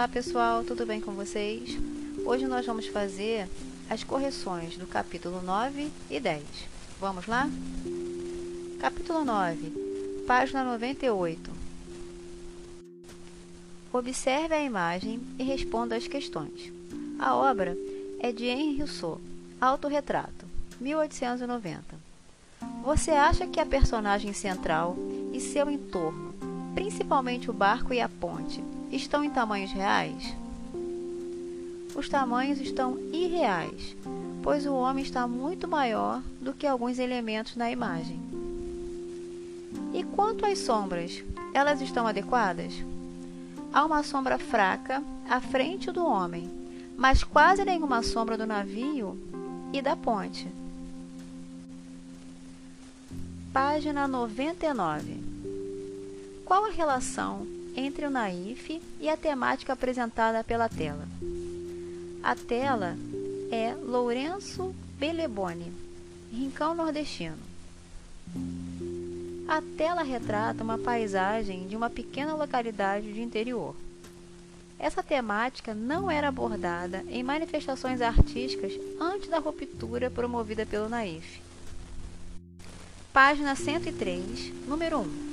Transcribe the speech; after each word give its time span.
Olá 0.00 0.08
pessoal, 0.08 0.64
tudo 0.64 0.86
bem 0.86 0.98
com 0.98 1.12
vocês? 1.12 1.78
Hoje 2.24 2.46
nós 2.46 2.64
vamos 2.64 2.86
fazer 2.86 3.46
as 3.90 4.02
correções 4.02 4.78
do 4.78 4.86
capítulo 4.86 5.42
9 5.42 5.90
e 6.08 6.18
10. 6.18 6.42
Vamos 6.98 7.26
lá? 7.26 7.46
Capítulo 8.78 9.26
9, 9.26 10.24
página 10.26 10.64
98. 10.64 11.50
Observe 13.92 14.54
a 14.54 14.62
imagem 14.62 15.20
e 15.38 15.42
responda 15.42 15.96
às 15.96 16.08
questões. 16.08 16.72
A 17.18 17.36
obra 17.36 17.76
é 18.20 18.32
de 18.32 18.46
Henri 18.46 18.78
Rousseau, 18.78 19.20
Autorretrato, 19.60 20.46
1890. 20.80 21.82
Você 22.82 23.10
acha 23.10 23.46
que 23.46 23.60
a 23.60 23.66
personagem 23.66 24.32
central 24.32 24.96
e 25.30 25.38
seu 25.38 25.70
entorno, 25.70 26.34
principalmente 26.74 27.50
o 27.50 27.52
barco 27.52 27.92
e 27.92 28.00
a 28.00 28.08
ponte, 28.08 28.64
estão 28.90 29.24
em 29.24 29.30
tamanhos 29.30 29.72
reais? 29.72 30.34
Os 31.94 32.08
tamanhos 32.08 32.60
estão 32.60 32.98
irreais, 33.12 33.96
pois 34.42 34.66
o 34.66 34.74
homem 34.74 35.04
está 35.04 35.26
muito 35.26 35.68
maior 35.68 36.22
do 36.40 36.52
que 36.52 36.66
alguns 36.66 36.98
elementos 36.98 37.56
na 37.56 37.70
imagem. 37.70 38.20
E 39.92 40.02
quanto 40.04 40.46
às 40.46 40.58
sombras, 40.58 41.22
elas 41.52 41.80
estão 41.80 42.06
adequadas? 42.06 42.72
Há 43.72 43.84
uma 43.84 44.02
sombra 44.02 44.38
fraca 44.38 45.02
à 45.28 45.40
frente 45.40 45.90
do 45.90 46.04
homem, 46.04 46.50
mas 46.96 47.22
quase 47.22 47.64
nenhuma 47.64 48.02
sombra 48.02 48.36
do 48.36 48.46
navio 48.46 49.18
e 49.72 49.82
da 49.82 49.96
ponte. 49.96 50.48
Página 53.52 54.06
99. 54.06 55.18
Qual 56.44 56.64
a 56.64 56.70
relação 56.70 57.46
entre 57.76 58.06
o 58.06 58.10
naif 58.10 58.80
e 59.00 59.08
a 59.08 59.16
temática 59.16 59.72
apresentada 59.72 60.42
pela 60.44 60.68
tela? 60.68 61.06
A 62.22 62.34
tela 62.34 62.96
é 63.50 63.74
Lourenço 63.74 64.74
Beleboni, 64.98 65.72
Rincão 66.32 66.74
Nordestino. 66.74 67.38
A 69.48 69.62
tela 69.76 70.02
retrata 70.02 70.62
uma 70.62 70.78
paisagem 70.78 71.66
de 71.66 71.74
uma 71.74 71.90
pequena 71.90 72.34
localidade 72.34 73.12
de 73.12 73.20
interior. 73.20 73.74
Essa 74.78 75.02
temática 75.02 75.74
não 75.74 76.10
era 76.10 76.28
abordada 76.28 77.04
em 77.08 77.22
manifestações 77.22 78.00
artísticas 78.00 78.72
antes 79.00 79.28
da 79.28 79.38
ruptura 79.38 80.10
promovida 80.10 80.64
pelo 80.64 80.88
Naif. 80.88 81.42
Página 83.12 83.54
103, 83.56 84.52
número 84.66 85.00
1. 85.00 85.29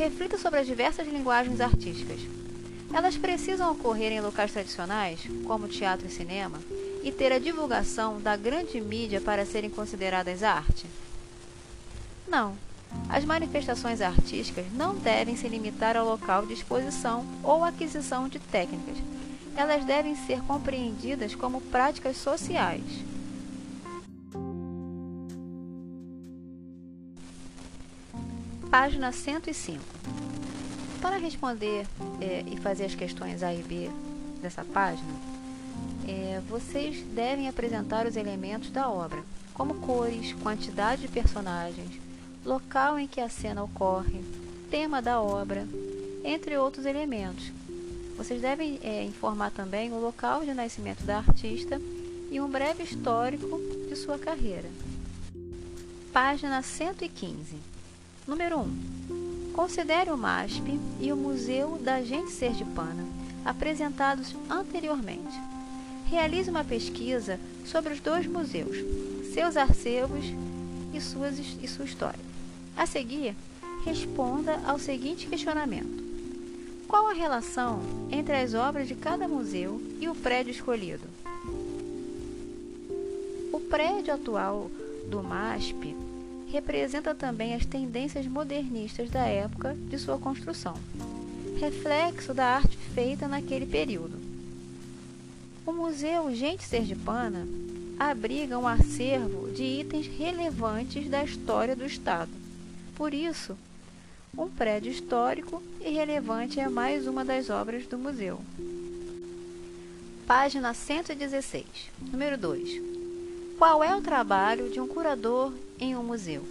Reflita 0.00 0.38
sobre 0.38 0.60
as 0.60 0.66
diversas 0.66 1.06
linguagens 1.06 1.60
artísticas. 1.60 2.20
Elas 2.90 3.18
precisam 3.18 3.70
ocorrer 3.70 4.10
em 4.10 4.20
locais 4.22 4.50
tradicionais, 4.50 5.20
como 5.44 5.68
teatro 5.68 6.06
e 6.06 6.10
cinema, 6.10 6.58
e 7.04 7.12
ter 7.12 7.30
a 7.30 7.38
divulgação 7.38 8.18
da 8.18 8.34
grande 8.34 8.80
mídia 8.80 9.20
para 9.20 9.44
serem 9.44 9.68
consideradas 9.68 10.42
arte? 10.42 10.86
Não. 12.26 12.56
As 13.10 13.26
manifestações 13.26 14.00
artísticas 14.00 14.64
não 14.72 14.94
devem 14.94 15.36
se 15.36 15.46
limitar 15.46 15.98
ao 15.98 16.08
local 16.08 16.46
de 16.46 16.54
exposição 16.54 17.26
ou 17.42 17.62
aquisição 17.62 18.26
de 18.26 18.38
técnicas. 18.38 18.96
Elas 19.54 19.84
devem 19.84 20.16
ser 20.16 20.40
compreendidas 20.44 21.34
como 21.34 21.60
práticas 21.60 22.16
sociais. 22.16 22.80
Página 28.70 29.10
105. 29.10 29.82
Para 31.02 31.16
responder 31.16 31.88
é, 32.20 32.44
e 32.46 32.56
fazer 32.56 32.84
as 32.84 32.94
questões 32.94 33.42
A 33.42 33.52
e 33.52 33.64
B 33.64 33.90
dessa 34.40 34.64
página, 34.64 35.12
é, 36.06 36.40
vocês 36.48 37.02
devem 37.12 37.48
apresentar 37.48 38.06
os 38.06 38.14
elementos 38.14 38.70
da 38.70 38.88
obra, 38.88 39.24
como 39.54 39.80
cores, 39.80 40.34
quantidade 40.34 41.02
de 41.02 41.08
personagens, 41.08 42.00
local 42.46 42.96
em 42.96 43.08
que 43.08 43.20
a 43.20 43.28
cena 43.28 43.64
ocorre, 43.64 44.22
tema 44.70 45.02
da 45.02 45.20
obra, 45.20 45.66
entre 46.22 46.56
outros 46.56 46.86
elementos. 46.86 47.50
Vocês 48.16 48.40
devem 48.40 48.78
é, 48.84 49.02
informar 49.02 49.50
também 49.50 49.90
o 49.90 50.00
local 50.00 50.44
de 50.44 50.54
nascimento 50.54 51.02
da 51.02 51.18
artista 51.18 51.80
e 52.30 52.40
um 52.40 52.48
breve 52.48 52.84
histórico 52.84 53.58
de 53.88 53.96
sua 53.96 54.16
carreira. 54.16 54.68
Página 56.12 56.62
115. 56.62 57.79
Número 58.30 58.60
1. 58.60 59.52
Considere 59.52 60.08
o 60.12 60.16
MASP 60.16 60.78
e 61.00 61.12
o 61.12 61.16
Museu 61.16 61.78
da 61.78 62.00
Gente 62.00 62.30
Sergipana, 62.30 63.04
apresentados 63.44 64.36
anteriormente. 64.48 65.36
Realize 66.06 66.48
uma 66.48 66.62
pesquisa 66.62 67.40
sobre 67.66 67.92
os 67.92 67.98
dois 67.98 68.28
museus, 68.28 68.76
seus 69.34 69.56
arquivos 69.56 70.24
e, 70.94 71.00
suas, 71.00 71.40
e 71.40 71.66
sua 71.66 71.84
história. 71.84 72.20
A 72.76 72.86
seguir, 72.86 73.34
responda 73.84 74.60
ao 74.64 74.78
seguinte 74.78 75.26
questionamento: 75.26 76.00
Qual 76.86 77.08
a 77.08 77.12
relação 77.12 77.80
entre 78.12 78.36
as 78.36 78.54
obras 78.54 78.86
de 78.86 78.94
cada 78.94 79.26
museu 79.26 79.82
e 80.00 80.08
o 80.08 80.14
prédio 80.14 80.52
escolhido? 80.52 81.02
O 83.52 83.58
prédio 83.58 84.14
atual 84.14 84.70
do 85.10 85.20
MASP 85.20 85.96
representa 86.50 87.14
também 87.14 87.54
as 87.54 87.64
tendências 87.64 88.26
modernistas 88.26 89.08
da 89.08 89.24
época 89.26 89.74
de 89.74 89.98
sua 89.98 90.18
construção, 90.18 90.74
reflexo 91.58 92.34
da 92.34 92.44
arte 92.46 92.76
feita 92.94 93.28
naquele 93.28 93.66
período. 93.66 94.18
O 95.64 95.72
Museu 95.72 96.34
Gente 96.34 96.64
Sergipana 96.64 97.46
abriga 97.98 98.58
um 98.58 98.66
acervo 98.66 99.52
de 99.52 99.62
itens 99.62 100.06
relevantes 100.06 101.08
da 101.08 101.22
história 101.22 101.76
do 101.76 101.86
Estado. 101.86 102.30
Por 102.96 103.14
isso, 103.14 103.56
um 104.36 104.48
prédio 104.48 104.90
histórico 104.90 105.62
e 105.80 105.90
relevante 105.90 106.58
é 106.58 106.68
mais 106.68 107.06
uma 107.06 107.24
das 107.24 107.50
obras 107.50 107.86
do 107.86 107.98
museu. 107.98 108.40
Página 110.26 110.72
116, 110.72 111.64
número 112.10 112.38
2. 112.38 112.99
Qual 113.60 113.84
é 113.84 113.94
o 113.94 114.00
trabalho 114.00 114.70
de 114.70 114.80
um 114.80 114.88
curador 114.88 115.52
em 115.78 115.94
um 115.94 116.02
museu? 116.02 116.42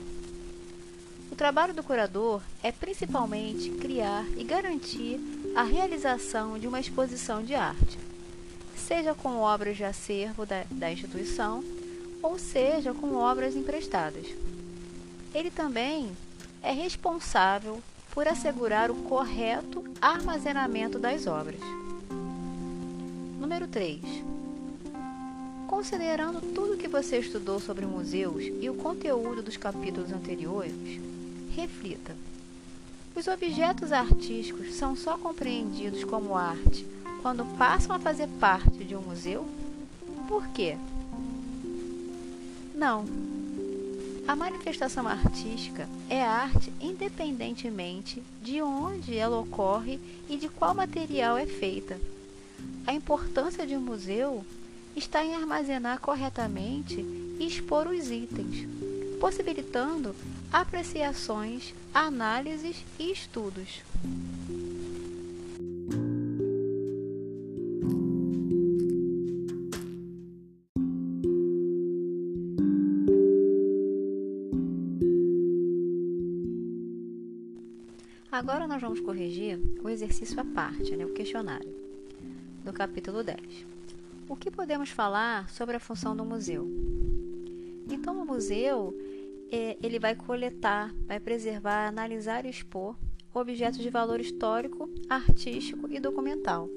O 1.31 1.35
trabalho 1.35 1.73
do 1.73 1.81
curador 1.81 2.39
é 2.61 2.71
principalmente 2.71 3.71
criar 3.71 4.23
e 4.37 4.43
garantir 4.43 5.19
a 5.55 5.63
realização 5.63 6.59
de 6.59 6.67
uma 6.67 6.79
exposição 6.79 7.43
de 7.43 7.55
arte, 7.55 7.97
seja 8.77 9.15
com 9.15 9.37
obras 9.39 9.75
de 9.75 9.83
acervo 9.83 10.45
da, 10.45 10.63
da 10.69 10.91
instituição 10.91 11.63
ou 12.21 12.37
seja 12.37 12.93
com 12.93 13.15
obras 13.15 13.55
emprestadas. 13.55 14.27
Ele 15.33 15.49
também 15.49 16.15
é 16.61 16.71
responsável 16.71 17.81
por 18.11 18.27
assegurar 18.27 18.91
o 18.91 19.01
correto 19.05 19.83
armazenamento 19.99 20.99
das 20.99 21.25
obras. 21.25 21.61
Número 23.39 23.67
3. 23.67 23.99
Considerando 25.69 26.41
tudo 26.41 26.77
que 26.77 26.87
você 26.87 27.19
estudou 27.19 27.59
sobre 27.59 27.85
museus 27.85 28.43
e 28.59 28.67
o 28.71 28.73
conteúdo 28.73 29.43
dos 29.43 29.55
capítulos 29.55 30.11
anteriores, 30.11 30.99
reflita. 31.51 32.15
Os 33.15 33.27
objetos 33.27 33.91
artísticos 33.91 34.73
são 34.73 34.95
só 34.95 35.15
compreendidos 35.15 36.03
como 36.03 36.35
arte 36.35 36.87
quando 37.21 37.45
passam 37.55 37.95
a 37.95 37.99
fazer 37.99 38.27
parte 38.39 38.83
de 38.83 38.95
um 38.95 39.01
museu? 39.01 39.45
Por 40.27 40.47
quê? 40.47 40.75
Não. 42.73 43.05
A 44.27 44.35
manifestação 44.35 45.07
artística 45.07 45.87
é 46.09 46.19
arte 46.19 46.73
independentemente 46.81 48.23
de 48.41 48.59
onde 48.59 49.15
ela 49.15 49.39
ocorre 49.39 49.99
e 50.27 50.35
de 50.35 50.49
qual 50.49 50.73
material 50.73 51.37
é 51.37 51.45
feita. 51.45 51.99
A 52.87 52.93
importância 52.93 53.67
de 53.67 53.75
um 53.75 53.81
museu 53.81 54.43
está 54.95 55.23
em 55.23 55.35
armazenar 55.35 55.99
corretamente 55.99 56.99
e 57.39 57.47
expor 57.47 57.87
os 57.87 58.09
itens, 58.09 58.67
possibilitando 59.19 60.15
apreciações, 60.51 61.73
análises 61.93 62.83
e 62.97 63.11
estudos. 63.11 63.81
Agora 78.31 78.67
nós 78.67 78.81
vamos 78.81 79.01
corrigir 79.01 79.59
o 79.83 79.89
exercício 79.89 80.39
à 80.39 80.45
parte, 80.45 80.95
né, 80.95 81.05
o 81.05 81.13
questionário, 81.13 81.75
do 82.63 82.71
capítulo 82.71 83.21
10. 83.21 83.78
O 84.29 84.35
que 84.35 84.51
podemos 84.51 84.91
falar 84.91 85.49
sobre 85.49 85.75
a 85.75 85.79
função 85.79 86.15
do 86.15 86.23
museu? 86.23 86.69
Então, 87.89 88.21
o 88.21 88.25
museu 88.27 88.95
é, 89.51 89.75
ele 89.81 89.97
vai 89.97 90.13
coletar, 90.13 90.93
vai 91.07 91.19
preservar, 91.19 91.87
analisar 91.87 92.45
e 92.45 92.49
expor 92.51 92.95
objetos 93.33 93.79
de 93.79 93.89
valor 93.89 94.21
histórico, 94.21 94.87
artístico 95.09 95.91
e 95.91 95.99
documental. 95.99 96.69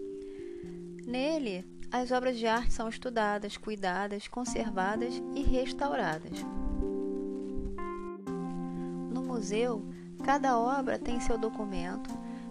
Nele, 1.07 1.63
as 1.91 2.11
obras 2.11 2.39
de 2.39 2.47
arte 2.47 2.73
são 2.73 2.89
estudadas, 2.89 3.59
cuidadas, 3.59 4.27
conservadas 4.27 5.23
e 5.35 5.43
restauradas. 5.43 6.39
No 9.13 9.23
museu, 9.23 9.87
cada 10.25 10.59
obra 10.59 10.99
tem 10.99 11.21
seu 11.21 11.37
documento 11.37 12.09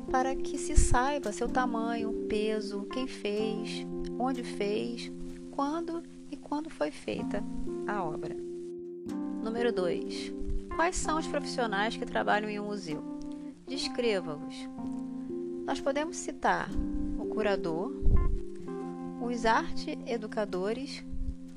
para 0.09 0.35
que 0.35 0.57
se 0.57 0.75
saiba 0.75 1.31
seu 1.31 1.47
tamanho, 1.47 2.25
peso, 2.27 2.83
quem 2.91 3.07
fez, 3.07 3.85
onde 4.17 4.43
fez, 4.43 5.11
quando 5.51 6.01
e 6.31 6.37
quando 6.37 6.69
foi 6.69 6.91
feita 6.91 7.43
a 7.87 8.03
obra. 8.03 8.35
Número 9.43 9.71
2. 9.71 10.33
Quais 10.75 10.95
são 10.95 11.17
os 11.17 11.27
profissionais 11.27 11.97
que 11.97 12.05
trabalham 12.05 12.49
em 12.49 12.59
um 12.59 12.65
museu? 12.65 13.03
Descreva-os. 13.67 14.55
Nós 15.65 15.79
podemos 15.79 16.17
citar 16.17 16.69
o 17.19 17.25
curador, 17.25 17.91
os 19.21 19.45
arte-educadores 19.45 21.03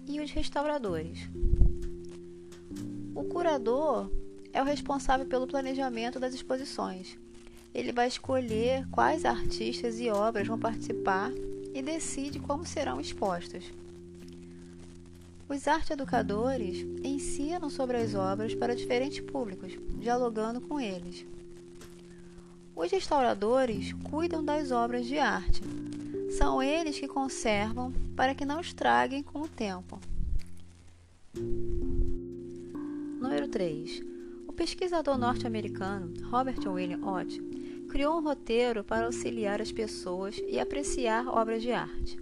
e 0.06 0.20
os 0.20 0.30
restauradores. 0.30 1.28
O 3.14 3.24
curador 3.24 4.10
é 4.52 4.60
o 4.60 4.64
responsável 4.64 5.26
pelo 5.26 5.46
planejamento 5.46 6.20
das 6.20 6.34
exposições. 6.34 7.18
Ele 7.74 7.92
vai 7.92 8.06
escolher 8.06 8.86
quais 8.90 9.24
artistas 9.24 9.98
e 9.98 10.08
obras 10.08 10.46
vão 10.46 10.58
participar 10.58 11.32
e 11.74 11.82
decide 11.82 12.38
como 12.38 12.64
serão 12.64 13.00
expostas. 13.00 13.64
Os 15.48 15.66
arte-educadores 15.66 16.86
ensinam 17.02 17.68
sobre 17.68 17.96
as 17.96 18.14
obras 18.14 18.54
para 18.54 18.76
diferentes 18.76 19.20
públicos, 19.20 19.72
dialogando 19.98 20.60
com 20.60 20.80
eles. 20.80 21.26
Os 22.76 22.90
restauradores 22.90 23.92
cuidam 24.04 24.44
das 24.44 24.70
obras 24.70 25.06
de 25.06 25.18
arte. 25.18 25.62
São 26.38 26.62
eles 26.62 26.98
que 26.98 27.06
conservam 27.06 27.92
para 28.16 28.34
que 28.34 28.44
não 28.44 28.60
estraguem 28.60 29.22
com 29.22 29.42
o 29.42 29.48
tempo. 29.48 30.00
Número 33.20 33.48
3. 33.48 34.13
Pesquisador 34.56 35.18
norte-americano 35.18 36.14
Robert 36.30 36.60
William 36.64 37.04
Ott 37.04 37.42
criou 37.88 38.18
um 38.18 38.22
roteiro 38.22 38.84
para 38.84 39.06
auxiliar 39.06 39.60
as 39.60 39.72
pessoas 39.72 40.40
e 40.48 40.60
apreciar 40.60 41.26
obras 41.26 41.60
de 41.60 41.72
arte. 41.72 42.16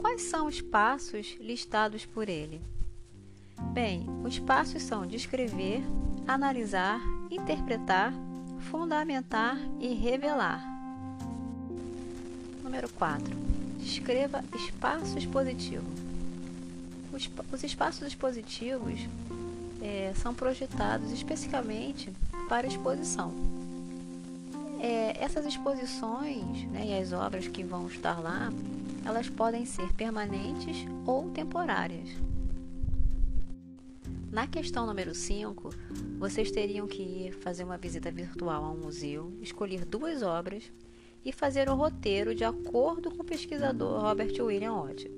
Quais 0.00 0.22
são 0.22 0.46
os 0.46 0.60
passos 0.60 1.36
listados 1.40 2.04
por 2.04 2.28
ele? 2.28 2.60
Bem, 3.72 4.04
os 4.24 4.38
passos 4.40 4.82
são 4.82 5.06
descrever, 5.06 5.80
analisar, 6.26 7.00
interpretar, 7.30 8.12
fundamentar 8.70 9.56
e 9.80 9.94
revelar. 9.94 10.60
Número 12.64 12.88
4. 12.88 13.32
Descreva 13.78 14.44
espaço 14.56 15.16
expositivo. 15.16 15.86
Os, 17.12 17.30
os 17.52 17.62
espaços 17.62 18.08
expositivos 18.08 18.98
é, 19.84 20.14
são 20.14 20.34
projetados 20.34 21.12
especificamente 21.12 22.10
para 22.48 22.66
exposição. 22.66 23.32
É, 24.80 25.22
essas 25.22 25.46
exposições 25.46 26.64
né, 26.70 26.86
e 26.86 26.98
as 26.98 27.12
obras 27.12 27.46
que 27.46 27.62
vão 27.62 27.86
estar 27.86 28.18
lá 28.20 28.50
elas 29.04 29.28
podem 29.28 29.66
ser 29.66 29.92
permanentes 29.92 30.86
ou 31.06 31.30
temporárias. 31.30 32.08
Na 34.32 34.46
questão 34.46 34.86
número 34.86 35.14
5, 35.14 35.70
vocês 36.18 36.50
teriam 36.50 36.88
que 36.88 37.02
ir 37.02 37.32
fazer 37.34 37.64
uma 37.64 37.76
visita 37.76 38.10
virtual 38.10 38.64
a 38.64 38.70
um 38.70 38.78
museu, 38.78 39.32
escolher 39.40 39.84
duas 39.84 40.22
obras 40.22 40.72
e 41.24 41.32
fazer 41.32 41.68
o 41.68 41.74
roteiro 41.74 42.34
de 42.34 42.44
acordo 42.44 43.10
com 43.10 43.22
o 43.22 43.26
pesquisador 43.26 44.00
Robert 44.00 44.32
William 44.40 44.74
Ott. 44.74 45.08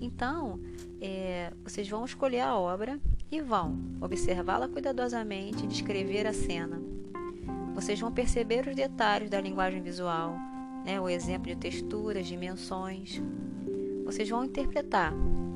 Então, 0.00 0.60
é, 1.00 1.52
vocês 1.64 1.88
vão 1.88 2.04
escolher 2.04 2.40
a 2.40 2.58
obra 2.58 3.00
e 3.30 3.40
vão 3.40 3.78
observá-la 4.00 4.68
cuidadosamente, 4.68 5.66
descrever 5.66 6.26
a 6.26 6.32
cena. 6.32 6.80
Vocês 7.74 8.00
vão 8.00 8.10
perceber 8.10 8.66
os 8.66 8.74
detalhes 8.74 9.30
da 9.30 9.40
linguagem 9.40 9.80
visual, 9.82 10.34
né, 10.84 11.00
o 11.00 11.08
exemplo 11.08 11.48
de 11.48 11.56
texturas, 11.56 12.26
dimensões. 12.26 13.20
Vocês 14.04 14.28
vão 14.28 14.44
interpretar, 14.44 15.12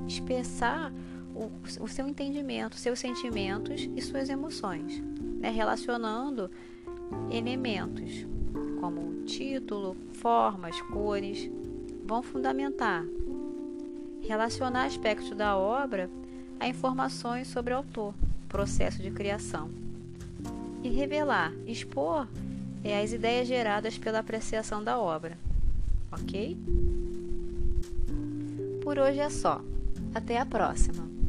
expressar 0.07 0.93
o, 1.35 1.51
o 1.83 1.89
seu 1.89 2.07
entendimento, 2.07 2.77
seus 2.77 2.99
sentimentos 2.99 3.89
e 3.97 4.03
suas 4.03 4.29
emoções, 4.29 5.01
né, 5.41 5.51
relacionando 5.51 6.51
elementos 7.31 8.27
como 8.81 9.25
título, 9.25 9.97
formas, 10.13 10.81
cores, 10.83 11.51
vão 12.05 12.23
fundamentar, 12.23 13.05
relacionar 14.21 14.85
aspectos 14.85 15.31
da 15.31 15.57
obra 15.57 16.11
a 16.62 16.69
informações 16.69 17.49
sobre 17.49 17.75
o 17.75 17.79
autor, 17.79 18.14
processo 18.49 19.03
de 19.03 19.11
criação, 19.11 19.69
e 20.81 20.88
revelar, 20.91 21.53
expor 21.67 22.29
é 22.85 23.03
as 23.03 23.12
ideias 23.12 23.49
geradas 23.49 23.99
pela 23.99 24.20
apreciação 24.20 24.82
da 24.82 24.97
obra. 24.97 25.37
Ok? 26.12 26.56
Por 28.81 28.97
hoje 28.97 29.19
é 29.19 29.29
só. 29.29 29.61
Até 30.14 30.38
a 30.38 30.47
próxima! 30.47 31.22